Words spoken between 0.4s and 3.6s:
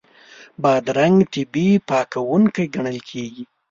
بادرنګ طبیعي پاکوونکی ګڼل کېږي.